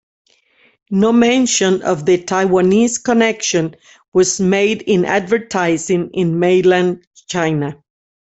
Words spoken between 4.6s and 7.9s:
in advertising in mainland China.